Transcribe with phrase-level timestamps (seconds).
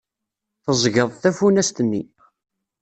[0.63, 2.03] Teẓẓgeḍ tafunast-nni.